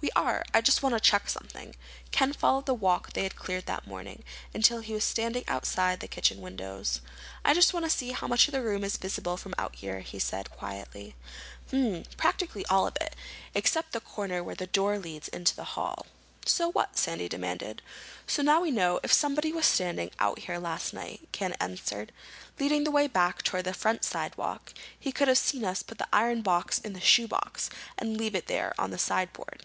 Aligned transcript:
"We 0.00 0.10
are. 0.12 0.44
I 0.54 0.60
just 0.60 0.80
want 0.80 0.94
to 0.94 1.00
check 1.00 1.28
something." 1.28 1.74
Ken 2.12 2.32
followed 2.32 2.66
the 2.66 2.74
walk 2.74 3.12
they 3.14 3.24
had 3.24 3.34
cleared 3.34 3.66
that 3.66 3.84
morning, 3.86 4.22
until 4.54 4.78
he 4.78 4.92
was 4.94 5.02
standing 5.02 5.42
outside 5.48 5.98
the 5.98 6.06
kitchen 6.06 6.40
windows. 6.40 7.00
"I 7.44 7.52
just 7.52 7.74
want 7.74 7.84
to 7.84 7.90
see 7.90 8.12
how 8.12 8.28
much 8.28 8.46
of 8.46 8.52
the 8.52 8.62
room 8.62 8.84
is 8.84 8.96
visible 8.96 9.36
from 9.36 9.56
out 9.58 9.74
here," 9.74 9.98
he 10.00 10.20
said 10.20 10.52
quietly. 10.52 11.16
"Hmm. 11.70 12.02
Practically 12.16 12.64
all 12.66 12.86
of 12.86 12.96
it, 13.00 13.16
except 13.56 13.90
the 13.90 13.98
corner 13.98 14.40
where 14.44 14.54
the 14.54 14.68
door 14.68 15.00
leads 15.00 15.26
into 15.26 15.56
the 15.56 15.64
hall." 15.74 16.06
"So 16.46 16.70
what?" 16.70 16.96
Sandy 16.96 17.28
demanded. 17.28 17.82
"So 18.24 18.40
now 18.40 18.60
we 18.60 18.70
know 18.70 18.94
that 19.00 19.04
if 19.06 19.12
somebody 19.12 19.52
was 19.52 19.66
standing 19.66 20.12
out 20.20 20.38
here 20.40 20.58
last 20.58 20.94
night," 20.94 21.26
Ken 21.32 21.54
answered, 21.54 22.12
leading 22.60 22.84
the 22.84 22.92
way 22.92 23.08
back 23.08 23.42
toward 23.42 23.64
the 23.64 23.74
front 23.74 24.04
sidewalk, 24.04 24.72
"he 24.96 25.10
could 25.10 25.26
have 25.26 25.38
seen 25.38 25.64
us 25.64 25.82
put 25.82 25.98
the 25.98 26.08
iron 26.12 26.42
box 26.42 26.78
in 26.78 26.92
the 26.92 27.00
shoe 27.00 27.26
box, 27.26 27.68
and 27.98 28.16
leave 28.16 28.36
it 28.36 28.46
there 28.46 28.72
on 28.78 28.92
the 28.92 28.98
sideboard." 28.98 29.64